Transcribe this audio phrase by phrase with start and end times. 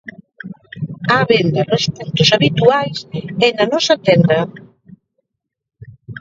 [1.17, 2.97] Á venda nos puntos habituais
[3.45, 4.39] e na nosa tenda.